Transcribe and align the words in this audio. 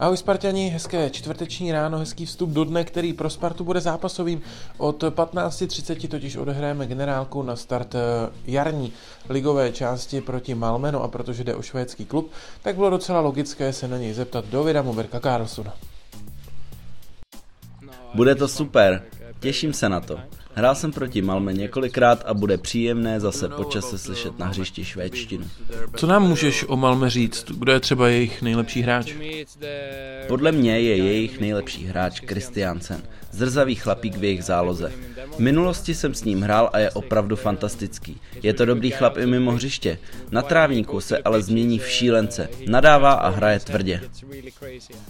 Ahoj 0.00 0.16
Spartani, 0.16 0.68
hezké 0.68 1.10
čtvrteční 1.10 1.72
ráno, 1.72 1.98
hezký 1.98 2.26
vstup 2.26 2.50
do 2.50 2.64
dne, 2.64 2.84
který 2.84 3.12
pro 3.12 3.30
Spartu 3.30 3.64
bude 3.64 3.80
zápasovým. 3.80 4.42
Od 4.76 5.02
15.30 5.02 6.08
totiž 6.08 6.36
odehráme 6.36 6.86
generálku 6.86 7.42
na 7.42 7.56
start 7.56 7.94
eh, 7.94 7.98
jarní 8.46 8.92
ligové 9.28 9.72
části 9.72 10.20
proti 10.20 10.54
Malmeno 10.54 11.02
a 11.02 11.08
protože 11.08 11.44
jde 11.44 11.54
o 11.54 11.62
švédský 11.62 12.04
klub, 12.04 12.30
tak 12.62 12.76
bylo 12.76 12.90
docela 12.90 13.20
logické 13.20 13.72
se 13.72 13.88
na 13.88 13.98
něj 13.98 14.12
zeptat 14.12 14.44
Dovida 14.44 14.82
Moberka 14.82 15.20
Carlsona. 15.20 15.74
Bude 18.14 18.34
to 18.34 18.48
super, 18.48 19.02
těším 19.40 19.72
se 19.72 19.88
na 19.88 20.00
to. 20.00 20.20
Hrál 20.58 20.74
jsem 20.74 20.92
proti 20.92 21.22
Malme 21.22 21.52
několikrát 21.52 22.22
a 22.26 22.34
bude 22.34 22.58
příjemné 22.58 23.20
zase 23.20 23.48
počase 23.48 23.98
slyšet 23.98 24.38
na 24.38 24.46
hřišti 24.46 24.84
švédštinu. 24.84 25.44
Co 25.96 26.06
nám 26.06 26.22
můžeš 26.28 26.64
o 26.68 26.76
Malme 26.76 27.10
říct? 27.10 27.44
Kdo 27.44 27.72
je 27.72 27.80
třeba 27.80 28.08
jejich 28.08 28.42
nejlepší 28.42 28.82
hráč? 28.82 29.14
Podle 30.28 30.52
mě 30.52 30.80
je 30.80 30.96
jejich 30.96 31.40
nejlepší 31.40 31.86
hráč 31.86 32.20
Christiansen, 32.20 33.02
zrzavý 33.30 33.74
chlapík 33.74 34.16
v 34.16 34.24
jejich 34.24 34.44
záloze. 34.44 34.92
V 35.36 35.38
minulosti 35.38 35.94
jsem 35.94 36.14
s 36.14 36.24
ním 36.24 36.42
hrál 36.42 36.70
a 36.72 36.78
je 36.78 36.90
opravdu 36.90 37.36
fantastický. 37.36 38.20
Je 38.42 38.54
to 38.54 38.64
dobrý 38.64 38.90
chlap 38.90 39.16
i 39.16 39.26
mimo 39.26 39.52
hřiště. 39.52 39.98
Na 40.30 40.42
trávníku 40.42 41.00
se 41.00 41.18
ale 41.18 41.42
změní 41.42 41.78
v 41.78 41.88
šílence. 41.88 42.48
Nadává 42.68 43.12
a 43.12 43.28
hraje 43.28 43.60
tvrdě. 43.60 44.00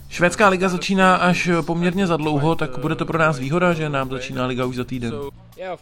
Švédská 0.08 0.48
liga 0.48 0.68
začíná 0.68 1.16
až 1.16 1.50
poměrně 1.66 2.06
za 2.06 2.16
dlouho, 2.16 2.54
tak 2.54 2.78
bude 2.78 2.94
to 2.94 3.06
pro 3.06 3.18
nás 3.18 3.38
výhoda, 3.38 3.72
že 3.72 3.88
nám 3.88 4.10
začíná 4.10 4.46
liga 4.46 4.64
už 4.64 4.76
za 4.76 4.84
týden. 4.84 5.14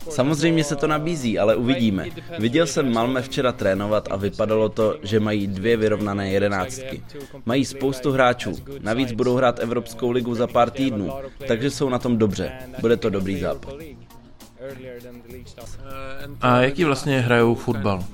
Samozřejmě 0.08 0.64
se 0.64 0.76
to 0.76 0.86
nabízí, 0.86 1.38
ale 1.38 1.56
uvidíme. 1.56 2.06
Viděl 2.38 2.66
jsem 2.66 2.92
Malme 2.92 3.22
včera 3.22 3.52
trénovat 3.52 4.08
a 4.10 4.16
vypadalo 4.16 4.68
to, 4.68 4.96
že 5.02 5.20
mají 5.20 5.46
dvě 5.46 5.76
vyrovnané 5.76 6.30
jedenáctky. 6.30 7.02
Mají 7.46 7.64
spoustu 7.64 8.12
hráčů, 8.12 8.52
navíc 8.80 9.12
budou 9.12 9.34
hrát 9.34 9.60
Evropskou 9.60 10.10
ligu 10.10 10.34
za 10.34 10.46
pár 10.46 10.70
týdnů, 10.70 11.12
takže 11.48 11.70
jsou 11.70 11.88
na 11.88 11.98
tom 11.98 12.16
dobře. 12.16 12.52
Bude 12.80 12.96
to 12.96 13.10
dobrý 13.10 13.40
zápas. 13.40 13.74
A 16.40 16.60
jaký 16.60 16.84
vlastně 16.84 17.20
hrajou 17.20 17.54
fotbal? 17.54 18.04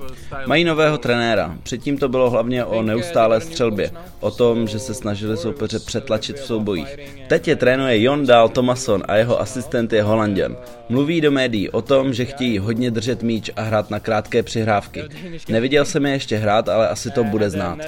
Mají 0.47 0.65
nového 0.65 0.99
trenéra. 0.99 1.57
Předtím 1.63 1.99
to 1.99 2.09
bylo 2.09 2.31
hlavně 2.31 2.65
o 2.65 2.83
neustálé 2.83 3.41
střelbě, 3.41 3.91
o 4.21 4.31
tom, 4.31 4.69
že 4.69 4.79
se 4.79 4.95
snažili 4.95 5.37
soupeře 5.37 5.79
přetlačit 5.79 6.37
v 6.37 6.47
soubojích. 6.47 6.97
Teď 7.29 7.49
je 7.49 7.57
trénuje 7.57 8.03
Jon 8.03 8.27
Dahl 8.27 8.49
Tomason 8.49 9.03
a 9.09 9.17
jeho 9.17 9.41
asistent 9.41 9.93
je 9.93 10.03
Holanděn. 10.03 10.57
Mluví 10.89 11.21
do 11.21 11.31
médií 11.31 11.71
o 11.71 11.83
tom, 11.83 12.13
že 12.13 12.25
chtějí 12.25 12.59
hodně 12.59 12.91
držet 12.91 13.23
míč 13.23 13.51
a 13.57 13.63
hrát 13.63 13.91
na 13.91 14.01
krátké 14.01 14.43
přihrávky. 14.43 15.05
Neviděl 15.49 15.85
jsem 15.85 16.07
je 16.07 16.13
ještě 16.13 16.37
hrát, 16.37 16.69
ale 16.69 16.89
asi 16.89 17.11
to 17.11 17.25
bude 17.25 17.51
znát. 17.51 17.79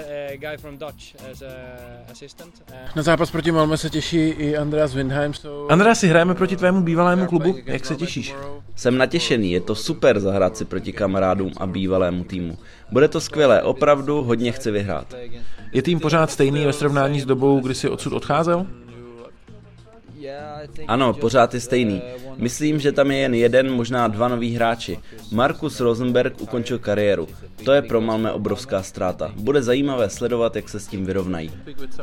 Na 2.96 3.02
zápas 3.02 3.30
proti 3.30 3.52
Malme 3.52 3.76
se 3.76 3.90
těší 3.90 4.28
i 4.28 4.56
Andreas 4.56 4.94
Windheim. 4.94 5.32
Andreas, 5.68 6.00
si 6.00 6.08
hrajeme 6.08 6.34
proti 6.34 6.56
tvému 6.56 6.82
bývalému 6.82 7.26
klubu. 7.26 7.56
Jak 7.66 7.86
se 7.86 7.96
těšíš? 7.96 8.34
Jsem 8.76 8.98
natěšený, 8.98 9.52
je 9.52 9.60
to 9.60 9.74
super 9.74 10.20
zahrát 10.20 10.56
si 10.56 10.64
proti 10.64 10.92
kamarádům 10.92 11.52
a 11.56 11.66
bývalému 11.66 12.24
týmu. 12.24 12.58
Bude 12.92 13.08
to 13.08 13.20
skvělé, 13.20 13.62
opravdu 13.62 14.22
hodně 14.22 14.52
chci 14.52 14.70
vyhrát. 14.70 15.14
Je 15.72 15.82
tým 15.82 16.00
pořád 16.00 16.30
stejný 16.30 16.64
ve 16.64 16.72
srovnání 16.72 17.20
s 17.20 17.26
dobou, 17.26 17.60
kdy 17.60 17.74
jsi 17.74 17.88
odsud 17.88 18.12
odcházel? 18.12 18.66
Ano, 20.88 21.12
pořád 21.12 21.54
je 21.54 21.60
stejný. 21.60 22.02
Myslím, 22.36 22.80
že 22.80 22.92
tam 22.92 23.10
je 23.10 23.18
jen 23.18 23.34
jeden, 23.34 23.72
možná 23.72 24.08
dva 24.08 24.28
noví 24.28 24.54
hráči. 24.54 24.98
Markus 25.32 25.80
Rosenberg 25.80 26.40
ukončil 26.40 26.78
kariéru. 26.78 27.28
To 27.64 27.72
je 27.72 27.82
pro 27.82 28.00
Malmö 28.00 28.32
obrovská 28.32 28.82
ztráta. 28.82 29.32
Bude 29.36 29.62
zajímavé 29.62 30.10
sledovat, 30.10 30.56
jak 30.56 30.68
se 30.68 30.80
s 30.80 30.86
tím 30.86 31.06
vyrovnají. 31.06 31.52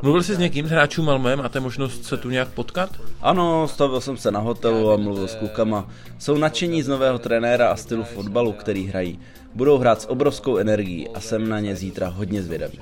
Mluvil 0.02 0.24
jsi 0.24 0.36
s 0.36 0.38
někým 0.38 0.68
z 0.68 0.70
hráčů 0.70 1.04
Malmö? 1.04 1.36
Máte 1.36 1.60
možnost 1.60 2.06
se 2.06 2.18
tu 2.18 2.30
nějak 2.30 2.48
potkat? 2.48 2.90
Ano, 3.22 3.68
stavil 3.68 4.02
jsem 4.02 4.18
se 4.18 4.32
na 4.32 4.40
hotelu 4.40 4.92
a 4.92 4.98
mluvil 4.98 5.28
s 5.28 5.36
klukama. 5.36 5.90
Jsou 6.20 6.38
nadšení 6.38 6.84
z 6.84 6.88
nového 6.88 7.20
trenéra 7.20 7.70
a 7.70 7.76
stylu 7.76 8.04
fotbalu, 8.04 8.52
který 8.52 8.88
hrají. 8.88 9.20
Budou 9.56 9.78
hrát 9.78 10.02
s 10.02 10.10
obrovskou 10.10 10.58
energií 10.58 11.10
a 11.10 11.20
jsem 11.20 11.50
na 11.50 11.60
ně 11.60 11.76
zítra 11.76 12.08
hodně 12.08 12.44
zvědavý. 12.44 12.80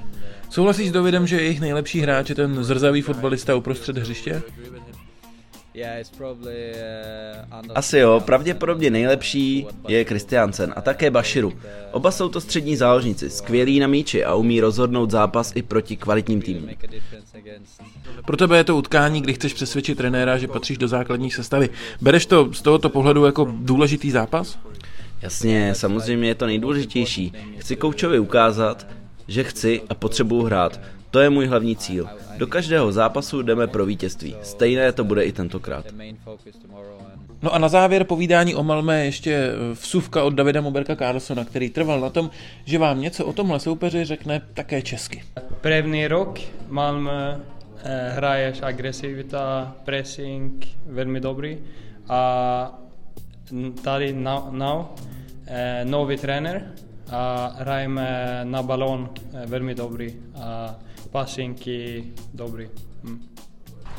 Souhlasíš 0.49 0.89
s 0.89 0.91
Davidem, 0.91 1.27
že 1.27 1.41
jejich 1.41 1.61
nejlepší 1.61 1.99
hráč 1.99 2.29
je 2.29 2.35
ten 2.35 2.63
zrzavý 2.63 3.01
fotbalista 3.01 3.55
uprostřed 3.55 3.97
hřiště? 3.97 4.41
Asi 7.75 7.97
jo, 7.97 8.21
pravděpodobně 8.25 8.89
nejlepší 8.89 9.67
je 9.87 10.05
Kristiansen 10.05 10.73
a 10.75 10.81
také 10.81 11.11
Bashiru. 11.11 11.53
Oba 11.91 12.11
jsou 12.11 12.29
to 12.29 12.41
střední 12.41 12.75
záložníci, 12.75 13.29
skvělí 13.29 13.79
na 13.79 13.87
míči 13.87 14.25
a 14.25 14.35
umí 14.35 14.61
rozhodnout 14.61 15.11
zápas 15.11 15.51
i 15.55 15.61
proti 15.61 15.95
kvalitním 15.95 16.41
týmům. 16.41 16.69
Pro 18.25 18.37
tebe 18.37 18.57
je 18.57 18.63
to 18.63 18.77
utkání, 18.77 19.21
kdy 19.21 19.33
chceš 19.33 19.53
přesvědčit 19.53 19.97
trenéra, 19.97 20.37
že 20.37 20.47
patříš 20.47 20.77
do 20.77 20.87
základní 20.87 21.31
sestavy. 21.31 21.69
Bereš 22.01 22.25
to 22.25 22.53
z 22.53 22.61
tohoto 22.61 22.89
pohledu 22.89 23.25
jako 23.25 23.47
důležitý 23.59 24.11
zápas? 24.11 24.59
Jasně, 25.21 25.75
samozřejmě 25.75 26.27
je 26.27 26.35
to 26.35 26.45
nejdůležitější. 26.45 27.33
Chci 27.57 27.75
koučovi 27.75 28.19
ukázat, 28.19 28.87
že 29.27 29.43
chci 29.43 29.81
a 29.89 29.93
potřebuju 29.93 30.43
hrát. 30.43 30.79
To 31.11 31.19
je 31.19 31.29
můj 31.29 31.45
hlavní 31.45 31.75
cíl. 31.75 32.09
Do 32.37 32.47
každého 32.47 32.91
zápasu 32.91 33.41
jdeme 33.41 33.67
pro 33.67 33.85
vítězství. 33.85 34.35
Stejné 34.41 34.91
to 34.91 35.03
bude 35.03 35.23
i 35.23 35.31
tentokrát. 35.31 35.85
No 37.41 37.53
a 37.53 37.57
na 37.57 37.69
závěr 37.69 38.03
povídání 38.03 38.55
o 38.55 38.63
Malmé 38.63 39.05
ještě 39.05 39.51
vsuvka 39.73 40.23
od 40.23 40.33
Davida 40.33 40.61
Moberka 40.61 40.95
Carlsona, 40.95 41.45
který 41.45 41.69
trval 41.69 41.99
na 41.99 42.09
tom, 42.09 42.29
že 42.65 42.77
vám 42.77 43.01
něco 43.01 43.25
o 43.25 43.33
tomhle 43.33 43.59
soupeři 43.59 44.05
řekne 44.05 44.41
také 44.53 44.81
česky. 44.81 45.23
První 45.61 46.07
rok 46.07 46.39
Malmö 46.69 47.39
eh, 47.83 48.09
hraješ 48.15 48.61
agresivita, 48.61 49.75
pressing, 49.85 50.67
velmi 50.85 51.19
dobrý. 51.19 51.57
A 52.09 52.79
tady 53.81 54.13
now, 54.13 54.43
now 54.51 54.85
eh, 55.47 55.85
nový 55.85 56.17
trenér 56.17 56.71
a 57.11 57.53
hrajeme 57.57 58.39
na 58.43 58.63
balón 58.63 59.09
eh, 59.33 59.45
velmi 59.45 59.75
dobrý. 59.75 60.15
A 60.41 60.75
passinky 61.11 62.03
dobrý. 62.33 62.69
Hm. 63.03 63.27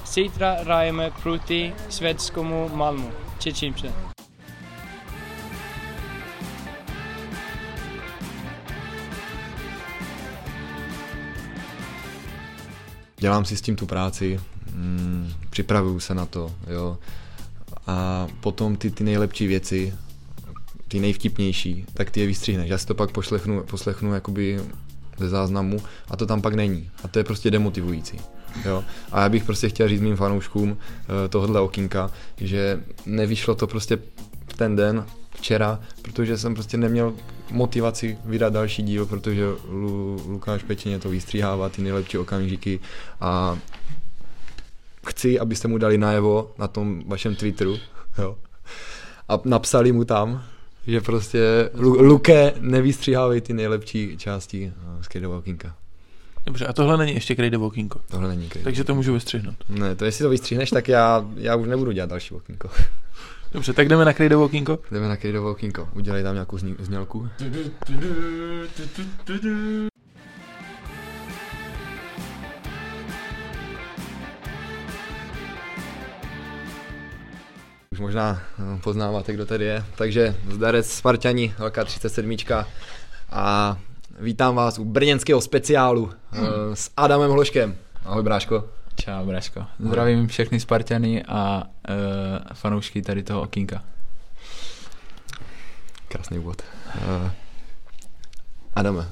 Zítra 0.06 0.56
hrajeme 0.60 1.10
proti 1.22 1.72
švédskému 1.90 2.68
Malmö. 2.68 3.10
Těším 3.38 3.74
se. 3.78 3.92
Dělám 13.16 13.44
si 13.44 13.56
s 13.56 13.60
tím 13.60 13.76
tu 13.76 13.86
práci, 13.86 14.40
mm, 14.72 15.32
připravuju 15.50 16.00
se 16.00 16.14
na 16.14 16.26
to, 16.26 16.52
jo. 16.66 16.98
A 17.86 18.26
potom 18.40 18.76
ty, 18.76 18.90
ty 18.90 19.04
nejlepší 19.04 19.46
věci, 19.46 19.94
ty 20.88 21.00
nejvtipnější, 21.00 21.86
tak 21.94 22.10
ty 22.10 22.20
je 22.20 22.26
vystříhneš. 22.26 22.70
Já 22.70 22.78
si 22.78 22.86
to 22.86 22.94
pak 22.94 23.10
poslechnu, 23.10 23.62
poslechnu 23.62 24.14
jakoby 24.14 24.60
ze 25.20 25.28
záznamu 25.28 25.80
a 26.08 26.16
to 26.16 26.26
tam 26.26 26.42
pak 26.42 26.54
není. 26.54 26.90
A 27.04 27.08
to 27.08 27.18
je 27.18 27.24
prostě 27.24 27.50
demotivující. 27.50 28.18
Jo? 28.64 28.84
A 29.12 29.22
já 29.22 29.28
bych 29.28 29.44
prostě 29.44 29.68
chtěl 29.68 29.88
říct 29.88 30.00
mým 30.00 30.16
fanouškům 30.16 30.76
eh, 30.76 31.28
tohohle 31.28 31.60
okýnka, 31.60 32.10
že 32.36 32.80
nevyšlo 33.06 33.54
to 33.54 33.66
prostě 33.66 33.98
ten 34.56 34.76
den, 34.76 35.06
včera, 35.40 35.80
protože 36.02 36.38
jsem 36.38 36.54
prostě 36.54 36.76
neměl 36.76 37.14
motivaci 37.50 38.18
vydat 38.24 38.52
další 38.52 38.82
díl, 38.82 39.06
protože 39.06 39.44
Lu, 39.68 40.22
Lukáš 40.28 40.62
Pečeně 40.62 40.98
to 40.98 41.08
vystříhává 41.08 41.68
ty 41.68 41.82
nejlepší 41.82 42.18
okamžiky 42.18 42.80
a 43.20 43.58
chci, 45.06 45.40
abyste 45.40 45.68
mu 45.68 45.78
dali 45.78 45.98
najevo 45.98 46.52
na 46.58 46.68
tom 46.68 47.02
vašem 47.06 47.34
Twitteru 47.34 47.76
jo? 48.18 48.36
a 49.28 49.40
napsali 49.44 49.92
mu 49.92 50.04
tam, 50.04 50.42
že 50.90 51.00
prostě 51.00 51.70
Luke 51.78 52.52
nevystříhávej 52.60 53.40
ty 53.40 53.52
nejlepší 53.52 54.16
části 54.18 54.72
z 55.00 55.08
Krejde 55.08 55.28
Walkinga. 55.28 55.74
Dobře, 56.46 56.66
a 56.66 56.72
tohle 56.72 56.96
není 56.96 57.14
ještě 57.14 57.34
Krejde 57.34 57.58
Walkingo. 57.58 58.00
Tohle 58.10 58.28
není 58.28 58.48
Krejde 58.48 58.64
Takže 58.64 58.84
to 58.84 58.94
můžu 58.94 59.12
vystřihnout. 59.12 59.56
Ne, 59.68 59.96
to 59.96 60.04
jestli 60.04 60.22
to 60.22 60.28
vystřihneš, 60.28 60.70
tak 60.70 60.88
já, 60.88 61.26
já 61.36 61.56
už 61.56 61.68
nebudu 61.68 61.92
dělat 61.92 62.10
další 62.10 62.34
Walkingo. 62.34 62.68
Dobře, 63.52 63.72
tak 63.72 63.88
jdeme 63.88 64.04
na 64.04 64.12
Krejde 64.12 64.36
Walkingo? 64.36 64.78
Jdeme 64.90 65.08
na 65.08 65.16
Krejde 65.16 65.40
Walkingo. 65.40 65.88
Udělej 65.94 66.22
tam 66.22 66.34
nějakou 66.34 66.58
znělku. 66.58 67.28
Možná 78.00 78.42
poznáváte, 78.82 79.32
kdo 79.32 79.46
tady 79.46 79.64
je. 79.64 79.84
Takže 79.94 80.36
zdarec 80.50 80.92
Spartani, 80.92 81.54
velká 81.58 81.84
37. 81.84 82.36
A 83.30 83.76
vítám 84.20 84.54
vás 84.54 84.78
u 84.78 84.84
brněnského 84.84 85.40
speciálu 85.40 86.10
hmm. 86.30 86.46
s 86.74 86.90
Adamem 86.96 87.30
Hloškem. 87.30 87.76
Ahoj 88.04 88.22
bráško. 88.22 88.68
Čau 88.94 89.26
bráško. 89.26 89.64
Zdravím 89.78 90.26
všechny 90.26 90.60
Spartany 90.60 91.24
a 91.24 91.62
uh, 91.88 91.94
fanoušky 92.54 93.02
tady 93.02 93.22
toho 93.22 93.42
okýnka. 93.42 93.84
Krásný 96.08 96.38
úvod. 96.38 96.62
Uh, 96.94 97.30
Adame, 98.74 98.98
uh, 98.98 99.06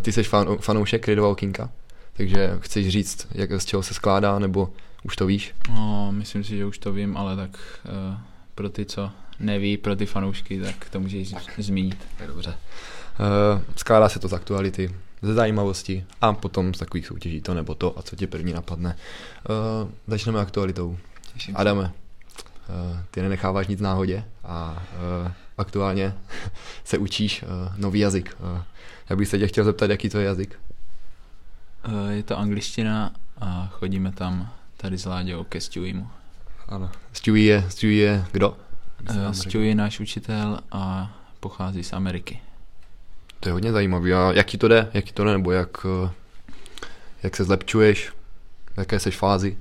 ty 0.00 0.12
jsi 0.12 0.22
fan, 0.22 0.58
fanoušek 0.60 1.02
Krydova 1.02 1.28
okýnka? 1.28 1.70
Takže 2.16 2.58
chceš 2.60 2.88
říct, 2.88 3.26
jak, 3.32 3.60
z 3.60 3.64
čeho 3.64 3.82
se 3.82 3.94
skládá, 3.94 4.38
nebo 4.38 4.68
už 5.04 5.16
to 5.16 5.26
víš? 5.26 5.54
No, 5.68 6.12
myslím 6.12 6.44
si, 6.44 6.56
že 6.56 6.64
už 6.64 6.78
to 6.78 6.92
vím, 6.92 7.16
ale 7.16 7.36
tak 7.36 7.50
uh, 7.84 8.18
pro 8.54 8.68
ty, 8.68 8.84
co 8.84 9.10
neví, 9.40 9.76
pro 9.76 9.96
ty 9.96 10.06
fanoušky, 10.06 10.60
tak 10.60 10.90
to 10.90 11.00
můžeš 11.00 11.34
zmínit. 11.58 12.06
Dobře. 12.26 12.50
Uh, 12.50 13.62
skládá 13.76 14.08
se 14.08 14.18
to 14.18 14.28
z 14.28 14.32
aktuality, 14.32 14.94
ze 15.22 15.34
zajímavosti 15.34 16.04
a 16.20 16.32
potom 16.32 16.74
z 16.74 16.78
takových 16.78 17.06
soutěží 17.06 17.40
to 17.40 17.54
nebo 17.54 17.74
to 17.74 17.98
a 17.98 18.02
co 18.02 18.16
ti 18.16 18.26
první 18.26 18.52
napadne. 18.52 18.96
Uh, 19.48 19.90
začneme 20.06 20.40
aktualitou. 20.40 20.98
Těším 21.32 21.56
Adame, 21.56 21.82
uh, 21.82 22.98
ty 23.10 23.22
nenecháváš 23.22 23.66
nic 23.66 23.80
náhodě 23.80 24.24
a 24.44 24.82
uh, 25.24 25.32
aktuálně 25.58 26.14
se 26.84 26.98
učíš 26.98 27.42
uh, 27.42 27.48
nový 27.76 28.00
jazyk. 28.00 28.36
Uh, 28.40 28.62
já 29.10 29.16
bych 29.16 29.28
se 29.28 29.38
tě 29.38 29.46
chtěl 29.46 29.64
zeptat, 29.64 29.90
jaký 29.90 30.08
to 30.08 30.18
je 30.18 30.24
jazyk? 30.24 30.60
Uh, 31.88 32.08
je 32.08 32.22
to 32.22 32.38
angličtina 32.38 33.12
a 33.40 33.68
chodíme 33.72 34.12
tam 34.12 34.52
tady 34.84 34.98
s 34.98 35.04
Láďou 35.04 35.44
ke 35.44 35.60
Stewiemu. 35.60 36.10
Ano. 36.68 36.90
Stewie 37.12 37.44
je, 37.44 37.64
Stewie 37.70 38.02
je 38.02 38.24
kdo? 38.32 38.56
Uh, 39.10 39.30
Stewie 39.32 39.68
je 39.68 39.74
náš 39.74 40.00
učitel 40.00 40.58
a 40.72 41.12
pochází 41.40 41.84
z 41.84 41.92
Ameriky. 41.92 42.40
To 43.40 43.48
je 43.48 43.52
hodně 43.52 43.72
zajímavý. 43.72 44.12
A 44.12 44.32
jak 44.32 44.46
ti 44.46 44.58
to 44.58 44.68
jde? 44.68 44.90
Jak 44.94 45.04
ti 45.04 45.12
to 45.12 45.24
jde? 45.24 45.32
Nebo 45.32 45.52
jak, 45.52 45.84
uh, 45.84 46.10
jak 47.22 47.36
se 47.36 47.44
zlepčuješ? 47.44 48.12
V 48.74 48.78
jaké 48.78 49.00
jsi 49.00 49.10
fázi? 49.10 49.58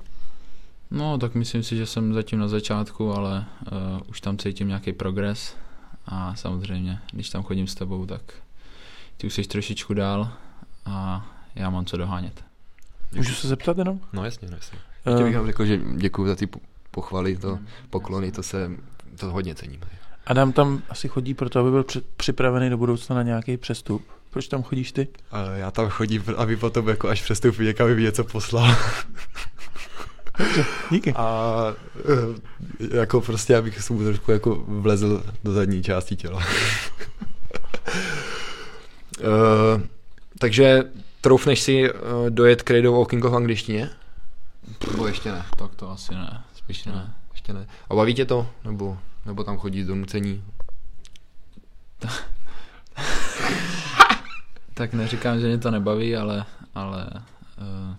No, 0.92 1.18
tak 1.18 1.36
myslím 1.36 1.64
si, 1.64 1.78
že 1.78 1.86
jsem 1.86 2.14
zatím 2.14 2.40
na 2.40 2.48
začátku, 2.48 3.14
ale 3.14 3.46
uh, 3.72 4.02
už 4.08 4.22
tam 4.22 4.38
cítím 4.38 4.68
nějaký 4.68 4.94
progres 4.94 5.56
a 6.06 6.36
samozřejmě, 6.36 7.00
když 7.12 7.30
tam 7.30 7.44
chodím 7.44 7.68
s 7.68 7.75
tebou, 7.75 8.06
tak 8.06 8.22
ty 9.18 9.28
už 9.28 9.34
jsi 9.34 9.44
trošičku 9.44 9.94
dál 9.94 10.31
a 10.86 11.28
já 11.56 11.70
mám 11.70 11.86
co 11.86 11.98
dohánět. 11.98 12.44
Můžu 13.16 13.34
se 13.34 13.48
zeptat 13.48 13.78
jenom? 13.78 14.00
No 14.14 14.25
jasně, 14.25 14.48
no 14.52 14.58
jasně. 14.58 14.80
Ještě 15.06 15.24
bych 15.24 15.36
vám 15.38 15.46
řekl, 15.46 15.66
že 15.66 15.80
děkuji 15.96 16.28
za 16.28 16.36
ty 16.36 16.48
po- 16.48 16.60
pochvaly, 16.92 17.38
to 17.38 17.60
poklony, 17.90 18.32
to 18.32 18.44
se 18.44 18.72
to 19.20 19.32
hodně 19.32 19.56
cením. 19.56 19.80
Adam 20.28 20.52
tam 20.54 20.82
asi 20.90 21.08
chodí 21.08 21.34
proto, 21.34 21.60
aby 21.60 21.72
byl 21.72 21.84
při- 21.84 22.02
připravený 22.18 22.70
do 22.70 22.78
budoucna 22.78 23.16
na 23.16 23.24
nějaký 23.24 23.58
přestup. 23.58 24.02
Proč 24.30 24.48
tam 24.48 24.64
chodíš 24.64 24.92
ty? 24.92 25.08
A 25.32 25.42
já 25.44 25.72
tam 25.72 25.90
chodím, 25.90 26.24
aby 26.38 26.58
potom 26.58 26.88
jako 26.90 27.10
až 27.10 27.22
přestoupí 27.22 27.64
někam, 27.64 27.86
aby 27.86 27.96
mi 27.96 28.02
něco 28.02 28.24
poslal. 28.24 28.76
Díky. 30.92 31.14
A 31.16 31.58
eh, 32.92 32.98
jako 32.98 33.22
prostě, 33.22 33.56
abych 33.56 33.82
se 33.82 33.94
mu 33.94 34.04
trošku 34.04 34.32
jako 34.32 34.64
vlezl 34.68 35.24
do 35.44 35.52
zadní 35.54 35.84
části 35.84 36.16
těla. 36.16 36.44
uh, 39.20 39.82
takže 40.40 40.84
troufneš 41.22 41.60
si 41.62 41.94
uh, 41.94 42.00
dojet 42.30 42.62
Credo 42.64 42.94
Walking 42.94 43.24
v 43.24 43.36
angličtině? 43.36 43.90
Nebo 44.92 45.08
ještě 45.08 45.31
ne? 45.31 45.46
Tak 45.58 45.75
to 45.75 45.92
asi 45.92 46.16
ne, 46.16 46.44
spíš 46.56 46.86
ne. 46.86 47.16
Ještě 47.31 47.54
ne. 47.54 47.68
A 47.90 47.96
baví 47.96 48.14
tě 48.14 48.25
to? 48.25 48.50
Nebo, 48.64 48.98
nebo 49.25 49.44
tam 49.44 49.58
chodí 49.58 49.84
do 49.84 49.96
nucení? 49.96 50.44
Tak 54.74 54.94
neříkám, 54.94 55.40
že 55.40 55.48
mě 55.48 55.58
to 55.58 55.72
nebaví, 55.72 56.16
ale, 56.16 56.46
ale 56.75 57.08
uh, 57.58 57.96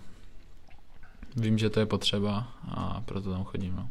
vím, 1.35 1.57
že 1.57 1.69
to 1.69 1.79
je 1.79 1.85
potřeba 1.85 2.47
a 2.75 3.01
proto 3.05 3.31
tam 3.31 3.43
chodím. 3.43 3.75
No. 3.75 3.89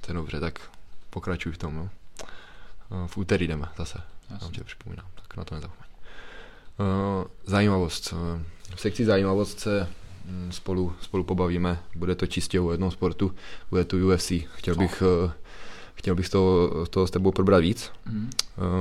To 0.00 0.10
je 0.10 0.14
dobře, 0.14 0.40
tak 0.40 0.70
pokračuj 1.10 1.52
v 1.52 1.58
tom. 1.58 1.76
No. 1.76 1.82
Uh, 1.82 3.06
v 3.06 3.16
úterý 3.16 3.46
jdeme 3.48 3.68
zase. 3.78 3.98
Já 4.30 4.34
Jasně. 4.34 4.50
tě 4.50 4.64
připomínám, 4.64 5.06
tak 5.14 5.36
na 5.36 5.44
to 5.44 5.54
nezapomeň. 5.54 5.88
Uh, 6.78 7.24
zajímavost. 7.44 8.12
Uh, 8.12 8.42
V 8.74 8.80
sekci 8.80 9.04
zajímavost 9.04 9.60
se 9.60 9.88
spolu, 10.50 10.92
spolu 11.00 11.24
pobavíme. 11.24 11.78
Bude 11.96 12.14
to 12.14 12.26
čistě 12.26 12.60
o 12.60 12.70
jednom 12.70 12.90
sportu, 12.90 13.34
bude 13.70 13.84
to 13.84 13.96
UFC. 13.96 14.32
Chtěl 14.54 14.74
bych, 14.74 15.02
uh, 15.24 15.30
chtěl 15.94 16.14
bych 16.14 16.26
z 16.26 16.30
toho 16.90 17.06
s 17.06 17.10
tebou 17.10 17.32
probrat 17.32 17.60
víc. 17.60 17.90
Mm. 18.06 18.30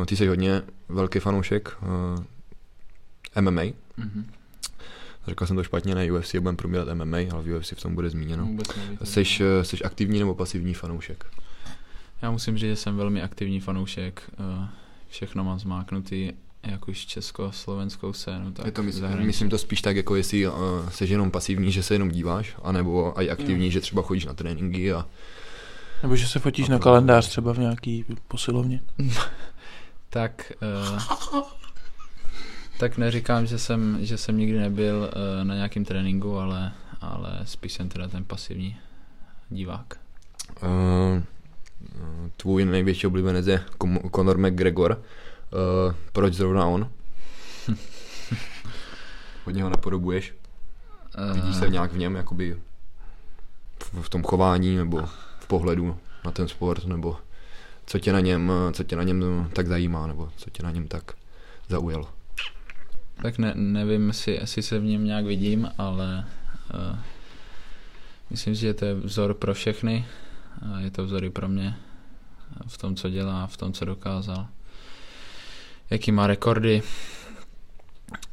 Ty 0.05 0.15
jsi 0.15 0.27
hodně 0.27 0.61
velký 0.89 1.19
fanoušek 1.19 1.77
uh, 1.81 3.41
MMA. 3.41 3.61
Mm-hmm. 3.61 4.23
Řekl 5.27 5.45
jsem 5.45 5.55
to 5.55 5.63
špatně, 5.63 5.95
ne 5.95 6.11
UFC, 6.11 6.35
budeme 6.35 6.57
probírat 6.57 6.87
MMA, 6.93 7.17
ale 7.17 7.43
v 7.43 7.57
UFC 7.57 7.71
v 7.71 7.81
tom 7.81 7.95
bude 7.95 8.09
zmíněno. 8.09 8.49
Jsi, 9.03 9.25
jsi 9.61 9.83
aktivní 9.83 10.19
nebo 10.19 10.35
pasivní 10.35 10.73
fanoušek? 10.73 11.25
Já 12.21 12.31
musím 12.31 12.57
říct, 12.57 12.69
že 12.69 12.75
jsem 12.75 12.97
velmi 12.97 13.21
aktivní 13.21 13.59
fanoušek. 13.59 14.21
eh, 14.39 14.67
Všechno 15.09 15.43
mám 15.43 15.59
zmáknutý, 15.59 16.31
jak 16.63 16.87
už 16.87 17.05
česko-slovenskou 17.05 18.13
scénu, 18.13 18.51
tak 18.51 18.65
Je 18.65 18.71
to 18.71 18.83
myslím, 18.83 19.01
zahraničí. 19.01 19.27
myslím 19.27 19.49
to 19.49 19.57
spíš 19.57 19.81
tak, 19.81 19.95
jako 19.95 20.15
jestli 20.15 20.47
uh, 20.47 20.53
jsi 20.89 21.05
jenom 21.05 21.31
pasivní, 21.31 21.71
že 21.71 21.83
se 21.83 21.93
jenom 21.95 22.09
díváš, 22.09 22.55
anebo 22.63 23.21
i 23.21 23.29
aktivní, 23.29 23.71
že 23.71 23.81
třeba 23.81 24.01
chodíš 24.01 24.25
na 24.25 24.33
tréninky 24.33 24.93
a 24.93 25.05
Nebo 26.03 26.15
že 26.15 26.27
se 26.27 26.39
fotíš 26.39 26.67
na 26.69 26.79
kalendář 26.79 27.27
třeba 27.27 27.53
v 27.53 27.57
nějaký 27.59 28.05
posilovně. 28.27 28.81
Tak, 30.13 30.51
uh, 31.33 31.41
tak 32.79 32.97
neříkám, 32.97 33.45
že 33.45 33.57
jsem, 33.59 33.97
že 34.01 34.17
jsem 34.17 34.37
nikdy 34.37 34.59
nebyl 34.59 34.95
uh, 35.39 35.47
na 35.47 35.55
nějakém 35.55 35.85
tréninku, 35.85 36.37
ale, 36.37 36.71
ale 37.01 37.39
spíš 37.43 37.73
jsem 37.73 37.89
teda 37.89 38.07
ten 38.07 38.23
pasivní 38.25 38.77
divák. 39.49 39.99
uh, 40.63 41.21
tvůj 42.37 42.65
největší 42.65 43.07
oblíbenec 43.07 43.47
je 43.47 43.63
Conor 44.15 44.37
McGregor. 44.37 45.01
Uh, 45.51 45.93
proč 46.11 46.33
zrovna 46.33 46.65
on? 46.65 46.89
Hodně 49.45 49.63
ho 49.63 49.69
napodobuješ. 49.69 50.33
Vidíš 51.33 51.55
se 51.55 51.69
nějak 51.69 51.93
v 51.93 51.97
něm, 51.97 52.15
jakoby 52.15 52.59
v, 53.83 54.01
v 54.01 54.09
tom 54.09 54.23
chování, 54.23 54.75
nebo 54.75 55.01
v 55.39 55.47
pohledu 55.47 55.97
na 56.25 56.31
ten 56.31 56.47
sport, 56.47 56.85
nebo 56.85 57.17
co 57.85 57.99
tě 57.99 58.13
na 58.13 58.19
něm, 58.19 58.51
co 58.73 58.83
tě 58.83 58.95
na 58.95 59.03
něm 59.03 59.49
tak 59.53 59.67
zajímá, 59.67 60.07
nebo 60.07 60.29
co 60.35 60.49
tě 60.49 60.63
na 60.63 60.71
něm 60.71 60.87
tak 60.87 61.11
zaujalo? 61.69 62.09
Tak 63.21 63.37
ne, 63.37 63.53
nevím, 63.55 64.07
jestli, 64.07 64.33
jestli 64.33 64.63
se 64.63 64.79
v 64.79 64.83
něm 64.83 65.05
nějak 65.05 65.25
vidím, 65.25 65.71
ale 65.77 66.25
uh, 66.73 66.99
myslím 68.29 68.55
si, 68.55 68.61
že 68.61 68.73
to 68.73 68.85
je 68.85 68.93
vzor 68.93 69.33
pro 69.33 69.53
všechny. 69.53 70.05
A 70.61 70.79
je 70.79 70.91
to 70.91 71.05
vzor 71.05 71.23
i 71.23 71.29
pro 71.29 71.47
mě 71.47 71.75
v 72.67 72.77
tom, 72.77 72.95
co 72.95 73.09
dělá, 73.09 73.47
v 73.47 73.57
tom, 73.57 73.73
co 73.73 73.85
dokázal. 73.85 74.47
Jaký 75.91 76.11
má 76.11 76.27
rekordy. 76.27 76.81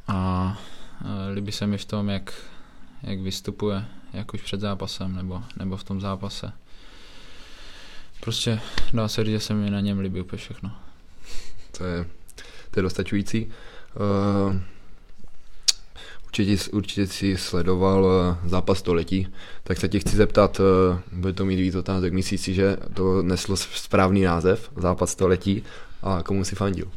A 0.07 0.57
uh, 1.01 1.07
líbí 1.33 1.51
se 1.51 1.67
mi 1.67 1.77
v 1.77 1.85
tom, 1.85 2.09
jak, 2.09 2.33
jak 3.03 3.19
vystupuje, 3.19 3.85
jak 4.13 4.33
už 4.33 4.41
před 4.41 4.59
zápasem, 4.59 5.15
nebo, 5.15 5.43
nebo 5.57 5.77
v 5.77 5.83
tom 5.83 6.01
zápase. 6.01 6.51
Prostě 8.19 8.59
dá 8.93 9.07
se 9.07 9.23
říct, 9.23 9.33
že 9.33 9.39
se 9.39 9.53
mi 9.53 9.69
na 9.69 9.79
něm 9.79 9.99
líbí 9.99 10.21
úplně 10.21 10.37
všechno. 10.37 10.71
To 11.77 11.83
je, 11.83 12.05
to 12.71 12.79
je 12.79 12.83
dostačující. 12.83 13.45
Uh, 13.45 14.55
určitě, 16.25 16.57
určitě 16.71 17.07
si 17.07 17.37
sledoval 17.37 18.05
uh, 18.05 18.49
zápas 18.49 18.79
století, 18.79 19.27
tak 19.63 19.77
se 19.77 19.89
tě 19.89 19.99
chci 19.99 20.15
zeptat, 20.15 20.61
bude 21.11 21.33
to 21.33 21.45
mít 21.45 21.55
víc 21.55 21.75
otázek, 21.75 22.13
myslíš 22.13 22.41
si, 22.41 22.53
že 22.53 22.77
to 22.93 23.23
neslo 23.23 23.57
správný 23.57 24.21
název, 24.21 24.71
zápas 24.75 25.11
století, 25.11 25.63
a 26.01 26.23
komu 26.23 26.43
si 26.43 26.55
fandil? 26.55 26.91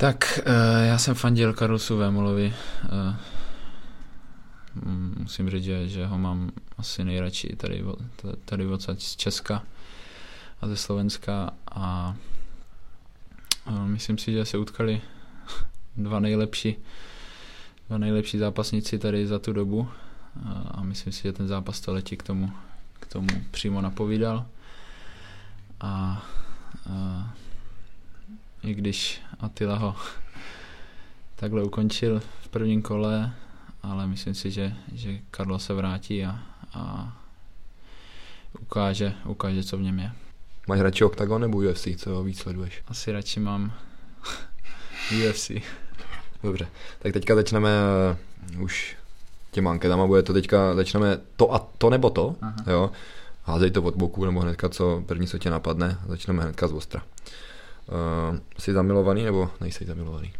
Tak, 0.00 0.40
uh, 0.46 0.52
já 0.86 0.98
jsem 0.98 1.14
fandil 1.14 1.54
Karlusu 1.54 1.96
Vémolovi. 1.96 2.54
Uh, 2.84 3.16
musím 5.18 5.50
říct, 5.50 5.64
že, 5.64 5.88
že 5.88 6.06
ho 6.06 6.18
mám 6.18 6.50
asi 6.78 7.04
nejradši 7.04 7.56
tady, 7.56 7.84
tady 8.44 8.66
odsaď 8.66 9.02
z 9.02 9.16
Česka 9.16 9.62
a 10.60 10.68
ze 10.68 10.76
Slovenska 10.76 11.50
a 11.70 12.16
myslím 13.84 14.18
si, 14.18 14.32
že 14.32 14.44
se 14.44 14.58
utkali 14.58 15.00
dva 15.96 16.20
nejlepší 16.20 16.76
dva 17.88 17.98
nejlepší 17.98 18.38
zápasníci 18.38 18.98
tady 18.98 19.26
za 19.26 19.38
tu 19.38 19.52
dobu 19.52 19.88
a 20.70 20.82
myslím 20.82 21.12
si, 21.12 21.22
že 21.22 21.32
ten 21.32 21.48
zápas 21.48 21.76
století 21.76 22.16
k 22.16 22.22
tomu, 22.22 22.52
k 23.00 23.06
tomu 23.06 23.28
přímo 23.50 23.80
napovídal 23.80 24.46
a 25.80 26.22
uh, 26.86 27.47
i 28.62 28.74
když 28.74 29.20
Attila 29.40 29.76
ho 29.76 29.96
takhle 31.36 31.62
ukončil 31.62 32.20
v 32.42 32.48
prvním 32.48 32.82
kole, 32.82 33.32
ale 33.82 34.06
myslím 34.06 34.34
si, 34.34 34.50
že, 34.50 34.74
že 34.92 35.18
Karlo 35.30 35.58
se 35.58 35.74
vrátí 35.74 36.24
a, 36.24 36.38
a 36.74 37.12
ukáže, 38.60 39.14
ukáže, 39.24 39.64
co 39.64 39.78
v 39.78 39.82
něm 39.82 39.98
je. 39.98 40.12
Máš 40.68 40.80
radši 40.80 41.04
Octagon 41.04 41.40
nebo 41.40 41.58
UFC, 41.58 41.88
co 41.96 42.22
víc 42.22 42.38
sleduješ? 42.38 42.82
Asi 42.88 43.12
radši 43.12 43.40
mám 43.40 43.72
UFC. 45.28 45.50
Dobře, 46.42 46.68
tak 46.98 47.12
teďka 47.12 47.34
začneme 47.34 47.70
uh, 48.54 48.62
už 48.62 48.96
těma 49.50 49.70
anketama, 49.70 50.06
bude 50.06 50.22
to 50.22 50.32
teďka, 50.32 50.74
začneme 50.74 51.18
to 51.36 51.54
a 51.54 51.58
to 51.78 51.90
nebo 51.90 52.10
to, 52.10 52.36
Aha. 52.40 52.56
jo, 52.66 52.90
házej 53.44 53.70
to 53.70 53.82
od 53.82 53.94
boku, 53.94 54.24
nebo 54.24 54.40
hnedka 54.40 54.68
co 54.68 55.02
první, 55.06 55.26
co 55.26 55.38
tě 55.38 55.50
napadne, 55.50 55.98
začneme 56.06 56.42
hnedka 56.42 56.68
z 56.68 56.72
ostra. 56.72 57.02
Uh, 57.88 58.38
jsi 58.58 58.72
zamilovaný 58.72 59.24
nebo 59.24 59.50
nejsi 59.60 59.84
zamilovaný? 59.84 60.32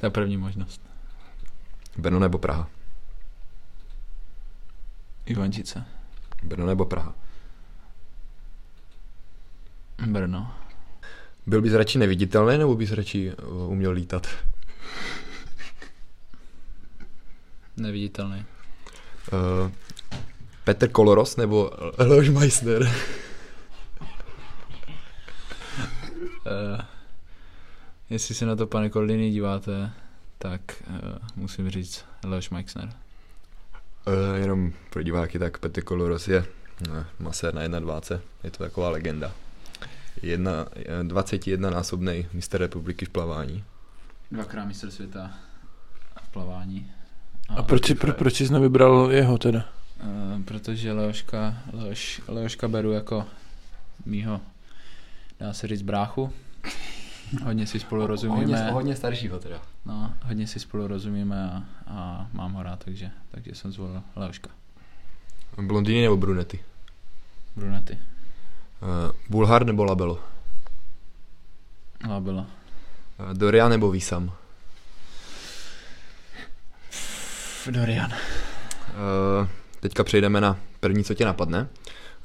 To 0.00 0.06
je 0.06 0.10
první 0.10 0.36
možnost. 0.36 0.80
Brno 1.98 2.18
nebo 2.18 2.38
Praha? 2.38 2.68
Ivančice. 5.26 5.84
Brno 6.42 6.66
nebo 6.66 6.84
Praha? 6.84 7.14
Brno. 10.06 10.54
Byl 11.46 11.62
bys 11.62 11.72
radši 11.72 11.98
neviditelný, 11.98 12.58
nebo 12.58 12.74
bys 12.74 12.92
radši 12.92 13.32
eh, 13.32 13.42
uměl 13.66 13.90
lítat? 13.90 14.26
Neviditelný. 17.76 18.44
Uh, 19.32 19.70
Petr 20.64 20.88
Koloros 20.88 21.36
nebo 21.36 21.70
Leoš 21.98 22.28
Meissner? 22.28 22.92
Uh, 26.74 26.80
jestli 28.10 28.34
se 28.34 28.46
na 28.46 28.56
to, 28.56 28.66
pane 28.66 28.90
Koldiny, 28.90 29.30
díváte, 29.30 29.90
tak 30.38 30.60
uh, 30.90 30.96
musím 31.36 31.70
říct 31.70 32.04
Leoš 32.24 32.50
Meixner. 32.50 32.88
Uh, 34.06 34.36
jenom 34.40 34.72
pro 34.90 35.02
diváky, 35.02 35.38
tak 35.38 35.58
Petr 35.58 35.82
Koloros 35.82 36.28
je 36.28 36.38
uh, 36.88 37.04
masér 37.18 37.54
na 37.54 37.62
1,20. 37.62 38.20
Je 38.44 38.50
to 38.50 38.58
taková 38.58 38.88
legenda. 38.90 39.32
Jedna, 40.22 40.66
21 41.02 41.70
násobný 41.70 42.26
mistr 42.32 42.58
republiky 42.58 43.04
v 43.04 43.08
plavání. 43.10 43.64
Dvakrát 44.30 44.64
mistr 44.64 44.90
světa 44.90 45.30
v 46.22 46.28
plavání. 46.28 46.92
A 47.48 47.62
proč, 47.62 47.86
si- 47.86 47.94
pro, 47.94 48.12
proč 48.12 48.34
jsi 48.34 48.52
nevybral 48.52 49.12
jeho 49.12 49.38
teda? 49.38 49.64
Uh, 50.04 50.42
protože 50.42 50.92
Leoška, 50.92 51.54
Leoš, 51.72 52.22
Leoška 52.28 52.68
beru 52.68 52.92
jako 52.92 53.26
mýho, 54.06 54.40
dá 55.42 55.52
se 55.52 55.66
říct, 55.66 55.82
bráchu. 55.82 56.32
Hodně 57.44 57.66
si 57.66 57.80
spolu 57.80 58.06
rozumíme. 58.06 58.70
hodně 58.70 58.96
staršího 58.96 59.38
teda. 59.38 59.62
No, 59.86 60.14
hodně 60.22 60.46
si 60.46 60.60
spolu 60.60 60.86
rozumíme 60.86 61.50
a, 61.50 61.62
a 61.86 62.26
mám 62.32 62.52
ho 62.52 62.62
rád, 62.62 62.84
takže, 62.84 63.10
takže 63.30 63.54
jsem 63.54 63.72
zvolil 63.72 64.02
Leoška. 64.16 64.50
Blondýny 65.62 66.02
nebo 66.02 66.16
brunety? 66.16 66.60
Brunety. 67.56 67.98
Uh, 68.82 68.88
Bulhar 69.28 69.66
nebo 69.66 69.84
Labelo? 69.84 70.18
Labilo. 72.08 72.40
Uh, 72.40 73.34
Dorian 73.34 73.70
nebo 73.70 73.90
Visam? 73.90 74.32
Dorian. 77.70 78.12
Uh, 78.12 79.48
teďka 79.80 80.04
přejdeme 80.04 80.40
na 80.40 80.56
první, 80.80 81.04
co 81.04 81.14
tě 81.14 81.24
napadne. 81.24 81.68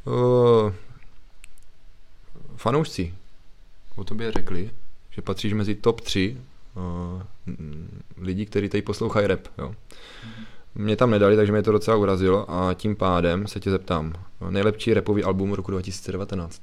Uh, 0.05 0.73
fanoušci 2.57 3.13
o 3.97 4.03
tobě 4.03 4.31
řekli, 4.31 4.71
že 5.11 5.21
patříš 5.21 5.53
mezi 5.53 5.75
top 5.75 6.01
3 6.01 6.37
uh, 6.75 7.21
lidí, 8.17 8.45
kteří 8.45 8.69
tady 8.69 8.81
poslouchají 8.81 9.27
rap. 9.27 9.47
Jo. 9.57 9.75
Mě 10.75 10.95
tam 10.95 11.11
nedali, 11.11 11.35
takže 11.35 11.51
mě 11.51 11.63
to 11.63 11.71
docela 11.71 11.97
urazilo 11.97 12.51
a 12.51 12.73
tím 12.73 12.95
pádem 12.95 13.47
se 13.47 13.59
tě 13.59 13.71
zeptám. 13.71 14.13
Nejlepší 14.49 14.93
rapový 14.93 15.23
album 15.23 15.53
roku 15.53 15.71
2019. 15.71 16.61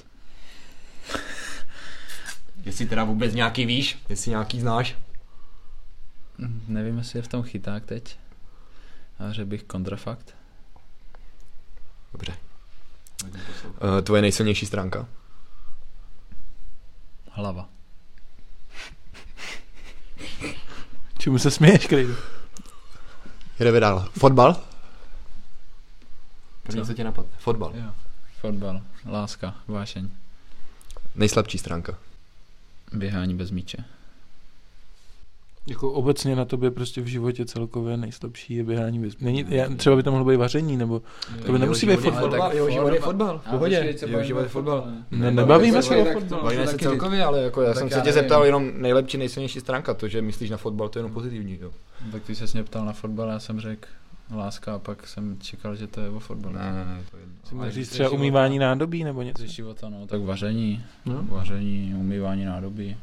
Jestli 2.64 2.86
teda 2.86 3.04
vůbec 3.04 3.34
nějaký 3.34 3.66
víš, 3.66 3.98
jestli 4.08 4.30
nějaký 4.30 4.60
znáš. 4.60 4.98
Nevím, 6.68 6.98
jestli 6.98 7.18
je 7.18 7.22
v 7.22 7.28
tom 7.28 7.42
chyták 7.42 7.84
teď. 7.84 8.18
A 9.18 9.32
řekl 9.32 9.48
bych 9.48 9.62
kontrafakt. 9.62 10.34
Dobře. 12.12 12.34
Uh, 13.24 13.30
tvoje 14.02 14.22
nejsilnější 14.22 14.66
stránka? 14.66 15.08
Hlava. 17.36 17.68
Čemu 21.18 21.38
se 21.38 21.50
směješ, 21.50 21.86
Krejdo? 21.86 22.14
Jedeme 23.58 23.80
dál. 23.80 24.08
Fotbal? 24.18 24.62
První, 26.62 26.80
Co? 26.80 26.86
co 26.86 26.94
tě 26.94 27.04
napadne? 27.04 27.30
Fotbal. 27.38 27.72
Jo. 27.76 27.90
Fotbal. 28.40 28.80
Láska. 29.06 29.54
Vášeň. 29.68 30.08
Nejslabší 31.14 31.58
stránka? 31.58 31.98
Běhání 32.92 33.34
bez 33.34 33.50
míče. 33.50 33.84
Jako 35.66 35.92
obecně 35.92 36.36
na 36.36 36.44
tobě 36.44 36.70
prostě 36.70 37.00
v 37.00 37.06
životě 37.06 37.44
celkově 37.44 37.96
nejslabší 37.96 38.54
je 38.54 38.64
běhání 38.64 38.98
bez... 38.98 39.18
Není, 39.20 39.44
já, 39.48 39.68
třeba 39.76 39.96
by 39.96 40.02
tam 40.02 40.12
mohlo 40.12 40.28
být 40.30 40.36
vaření, 40.36 40.76
nebo 40.76 41.02
to 41.46 41.52
by 41.52 41.58
nemusí 41.58 41.86
být 41.86 41.96
fotbal. 42.00 42.30
tak 42.30 42.54
jeho 42.54 42.70
život 42.70 42.92
je 42.92 43.00
fotbal. 43.00 43.38
V 43.46 43.50
pohodě. 43.50 43.94
Jeho 44.06 44.22
život 44.22 44.40
je 44.40 44.48
fotbal. 44.48 44.86
Ne, 45.10 45.30
nebavíme 45.30 45.82
se 45.82 45.96
o 45.96 46.04
fotbalu. 46.12 46.42
Bavíme 46.42 46.66
se 46.66 46.78
celkově, 46.78 47.24
ale 47.24 47.42
jako 47.42 47.62
já 47.62 47.74
jsem 47.74 47.90
se 47.90 48.00
tě 48.00 48.12
zeptal 48.12 48.44
jenom 48.44 48.70
nejlepší, 48.76 49.18
nejsilnější 49.18 49.60
stránka, 49.60 49.94
to, 49.94 50.08
že 50.08 50.22
myslíš 50.22 50.50
na 50.50 50.56
fotbal, 50.56 50.88
to 50.88 50.98
je 50.98 51.00
jenom 51.00 51.12
pozitivní. 51.12 51.58
Jo. 51.60 51.70
Tak 52.12 52.22
ty 52.22 52.34
se 52.34 52.44
mě 52.54 52.64
ptal 52.64 52.84
na 52.84 52.92
fotbal, 52.92 53.28
já 53.28 53.38
jsem 53.38 53.60
řekl 53.60 53.88
láska 54.34 54.74
a 54.74 54.78
pak 54.78 55.06
jsem 55.06 55.36
čekal, 55.40 55.76
že 55.76 55.86
to 55.86 56.00
je 56.00 56.08
o 56.10 56.20
fotbalu. 56.20 56.54
Ne, 56.54 56.72
ne, 56.72 56.84
ne, 56.84 57.02
to 57.50 57.64
je 57.64 57.70
říct 57.70 57.88
třeba 57.90 58.08
života- 58.08 58.14
umývání 58.18 58.58
nádobí 58.58 59.04
nebo 59.04 59.22
něco. 59.22 59.42
Ze 59.42 59.48
života, 59.48 59.88
no, 59.88 60.06
tak 60.06 60.20
vaření, 60.20 60.84
No. 61.06 61.22
vaření, 61.28 61.94
umývání 61.98 62.44
nádobí, 62.44 62.96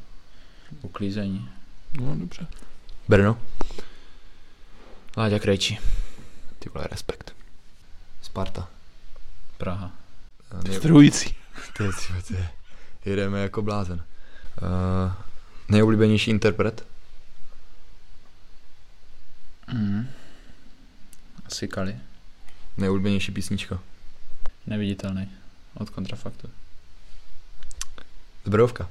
uklízení. 0.82 1.48
No, 2.00 2.16
dobře. 2.16 2.46
Brno? 3.08 3.38
Láďa 5.16 5.38
Krejčí, 5.38 5.78
Ty 6.58 6.68
vole, 6.68 6.86
respekt. 6.90 7.34
Sparta. 8.22 8.68
Praha. 9.58 9.92
Nej- 10.62 10.76
Strující. 10.76 11.34
to 11.76 11.82
je, 11.82 11.90
to 12.28 12.34
je, 12.34 12.48
jedeme 13.04 13.40
jako 13.40 13.62
blázen. 13.62 14.04
Uh, 14.62 15.12
nejoblíbenější 15.68 16.30
interpret? 16.30 16.86
Mm. 19.72 20.08
Asi 21.46 21.68
Kali. 21.68 21.96
Nejoblíbenější 22.76 23.32
písnička? 23.32 23.78
Neviditelný. 24.66 25.30
Od 25.74 25.90
kontrafaktu. 25.90 26.50
Zbrojovka. 28.44 28.88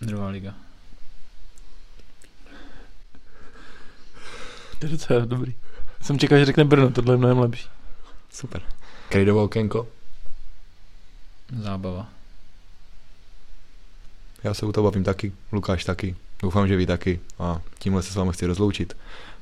Druhá 0.00 0.28
liga. 0.28 0.54
To 4.78 4.86
je 4.86 4.90
docela 4.90 5.24
dobrý. 5.24 5.54
Jsem 6.02 6.18
čekal, 6.18 6.38
že 6.38 6.44
řekne 6.44 6.64
Brno, 6.64 6.90
tohle 6.90 7.14
je 7.14 7.18
mnohem 7.18 7.38
lepší. 7.38 7.68
Super. 8.30 8.62
Krejdovo 9.08 9.44
okénko? 9.44 9.88
Zábava. 11.62 12.08
Já 14.44 14.54
se 14.54 14.66
u 14.66 14.72
toho 14.72 14.84
bavím 14.84 15.04
taky, 15.04 15.32
Lukáš 15.52 15.84
taky, 15.84 16.16
doufám, 16.42 16.68
že 16.68 16.76
vy 16.76 16.86
taky 16.86 17.20
a 17.38 17.60
tímhle 17.78 18.02
se 18.02 18.12
s 18.12 18.16
vámi 18.16 18.32
chci 18.32 18.46
rozloučit. 18.46 18.96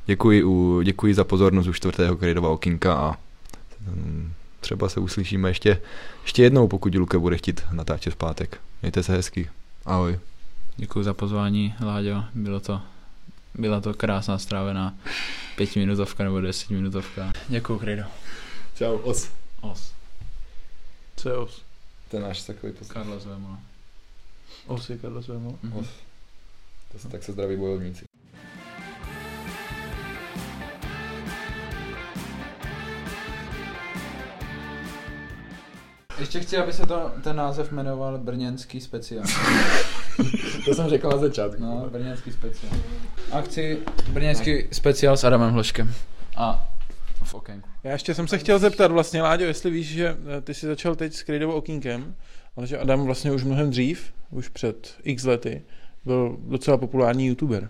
Děkuji, 0.06 0.44
u, 0.44 0.82
děkuji 0.82 1.14
za 1.14 1.24
pozornost 1.24 1.66
u 1.66 1.72
čtvrtého 1.72 2.16
Krejdova 2.16 2.48
okinka 2.48 2.94
a 2.94 3.16
mm, 3.80 4.32
třeba 4.60 4.88
se 4.88 5.00
uslyšíme 5.00 5.50
ještě, 5.50 5.80
ještě 6.22 6.42
jednou, 6.42 6.68
pokud 6.68 6.94
Luke 6.94 7.18
bude 7.18 7.36
chtít 7.36 7.62
natáčet 7.72 8.12
v 8.12 8.16
pátek. 8.16 8.60
Mějte 8.82 9.02
se 9.02 9.12
hezky. 9.12 9.50
Ahoj. 9.84 10.18
Děkuji 10.76 11.02
za 11.02 11.14
pozvání, 11.14 11.74
Láďo. 11.80 12.24
Bylo 12.34 12.60
to, 12.60 12.82
byla 13.54 13.80
to 13.80 13.94
krásná 13.94 14.38
strávená 14.38 14.94
pětiminutovka 15.56 16.24
nebo 16.24 16.40
desetiminutovka. 16.40 17.32
Děkuji, 17.48 17.78
Krejdo. 17.78 18.02
Čau, 18.74 18.96
os. 18.96 19.30
Os. 19.60 19.92
Co 21.16 21.28
je 21.28 21.36
os? 21.36 21.62
Ten 22.08 22.22
náš 22.22 22.42
takový 22.42 22.72
poslední. 22.72 23.04
Carlos 23.04 23.24
Vémola. 23.24 23.58
Os 24.66 24.90
je 24.90 24.98
Karlo 24.98 25.22
Svémo. 25.22 25.58
Mhm. 25.62 25.78
Os. 25.78 25.86
To 26.92 26.98
se, 26.98 27.08
tak 27.08 27.22
se 27.22 27.32
zdraví 27.32 27.56
bojovníci. 27.56 28.04
Ještě 36.18 36.40
chci, 36.40 36.56
aby 36.56 36.72
se 36.72 36.86
to, 36.86 37.12
ten 37.22 37.36
název 37.36 37.72
jmenoval 37.72 38.18
Brněnský 38.18 38.80
speciál. 38.80 39.24
To 40.64 40.74
jsem 40.74 40.88
řekl 40.88 41.08
na 41.08 41.16
začátku. 41.16 41.62
No, 41.62 41.88
Brněnský 41.90 42.32
speciál. 42.32 42.72
Akci 43.32 43.78
Brněnský 44.08 44.64
speciál 44.72 45.16
s 45.16 45.24
Adamem 45.24 45.50
Hloškem. 45.50 45.94
A 46.36 46.68
v 47.24 47.34
okénku. 47.34 47.68
Já 47.84 47.92
ještě 47.92 48.14
jsem 48.14 48.28
se 48.28 48.38
chtěl 48.38 48.58
zeptat 48.58 48.90
vlastně, 48.90 49.22
Láďo, 49.22 49.44
jestli 49.44 49.70
víš, 49.70 49.88
že 49.88 50.16
eh, 50.38 50.40
ty 50.40 50.54
jsi 50.54 50.66
začal 50.66 50.94
teď 50.94 51.14
s 51.14 51.22
Krejdovou 51.22 51.52
okýnkem, 51.52 52.14
ale 52.56 52.66
že 52.66 52.78
Adam 52.78 53.04
vlastně 53.04 53.32
už 53.32 53.44
mnohem 53.44 53.70
dřív, 53.70 54.12
už 54.30 54.48
před 54.48 54.96
x 55.02 55.24
lety, 55.24 55.62
byl 56.04 56.36
docela 56.40 56.76
populární 56.76 57.26
youtuber. 57.26 57.68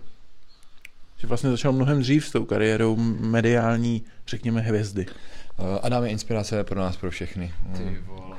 Že 1.17 1.27
vlastně 1.27 1.49
začal 1.49 1.71
mnohem 1.71 1.99
dřív 1.99 2.27
s 2.27 2.31
tou 2.31 2.45
kariérou 2.45 2.95
mediální, 3.19 4.03
řekněme, 4.27 4.61
hvězdy. 4.61 5.05
Uh, 5.05 5.65
Adam 5.83 6.03
je 6.03 6.09
inspirace 6.09 6.63
pro 6.63 6.79
nás, 6.79 6.97
pro 6.97 7.11
všechny. 7.11 7.53
Ty 7.77 7.97
vole. 8.05 8.37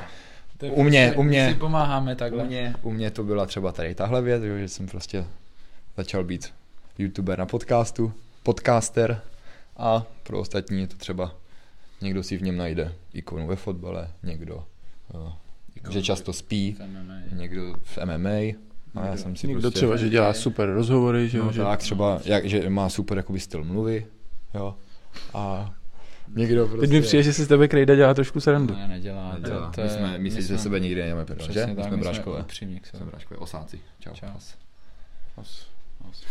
To 0.58 0.66
je 0.66 0.72
U 0.72 0.82
mě, 0.82 1.06
prostě- 1.06 1.20
u 1.20 1.22
mě. 1.22 1.48
Si 1.48 1.54
pomáháme 1.58 2.16
takhle. 2.16 2.42
U 2.42 2.46
mě, 2.46 2.74
u 2.82 2.90
mě 2.90 3.10
to 3.10 3.24
byla 3.24 3.46
třeba 3.46 3.72
tady 3.72 3.94
tahle 3.94 4.22
věc, 4.22 4.42
jo, 4.42 4.58
že 4.58 4.68
jsem 4.68 4.86
prostě 4.86 5.24
začal 5.96 6.24
být 6.24 6.54
youtuber 6.98 7.38
na 7.38 7.46
podcastu, 7.46 8.12
podcaster 8.42 9.20
a 9.76 10.04
pro 10.22 10.40
ostatní 10.40 10.80
je 10.80 10.86
to 10.86 10.96
třeba 10.96 11.34
někdo 12.00 12.22
si 12.22 12.36
v 12.36 12.42
něm 12.42 12.56
najde 12.56 12.92
ikonu 13.14 13.46
ve 13.46 13.56
fotbale, 13.56 14.08
někdo, 14.22 14.64
uh, 15.14 15.32
že 15.90 16.02
často 16.02 16.32
spí, 16.32 16.76
MMA. 16.86 17.14
někdo 17.32 17.74
v 17.82 17.98
MMA, 18.04 18.30
A 18.94 19.06
já 19.06 19.16
jsem 19.16 19.36
si 19.36 19.46
Někdo 19.46 19.62
prostě... 19.62 19.78
třeba, 19.78 19.96
že 19.96 20.08
dělá 20.08 20.32
super 20.32 20.68
rozhovory, 20.70 21.28
že, 21.28 21.38
jo, 21.38 21.44
No, 21.44 21.52
že 21.52 21.62
tak 21.62 21.78
třeba, 21.80 22.20
jak, 22.24 22.44
že 22.44 22.70
má 22.70 22.88
super 22.88 23.16
jakoby 23.16 23.40
styl 23.40 23.64
mluvy, 23.64 24.06
jo. 24.54 24.74
A 25.34 25.74
někdo 26.34 26.66
prostě... 26.66 26.80
Teď 26.80 26.90
mi 26.90 27.00
přijde, 27.00 27.22
že 27.22 27.32
si 27.32 27.44
z 27.44 27.48
tebe 27.48 27.68
Krejda 27.68 27.94
dělá 27.94 28.14
trošku 28.14 28.40
srandu. 28.40 28.74
Ne, 28.74 28.88
nedělá. 28.88 29.34
Nedělá. 29.34 29.70
To, 29.70 29.76
to 29.76 29.82
my 29.82 29.88
jsme, 29.88 30.18
my 30.18 30.30
si 30.30 30.42
ze 30.42 30.58
sebe 30.58 30.80
nikdy 30.80 31.00
neděláme 31.00 31.24
prdel, 31.24 31.52
že? 31.52 31.66
My 31.66 31.74
tak, 31.74 31.74
jsme 31.74 31.74
my 31.74 31.82
jsme 31.82 31.96
bráškové. 31.96 32.44
Jsme 32.52 33.04
bráškové, 33.04 33.38
osáci. 33.38 33.80
Čau. 34.00 34.12
Čau. 34.14 34.26
Os. 35.36 35.66
Os. 36.10 36.26